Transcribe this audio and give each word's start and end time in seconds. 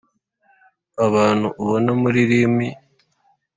Abantu 1.05 1.47
ubona 1.61 1.91
muri 2.01 2.21
limi. 2.29 2.67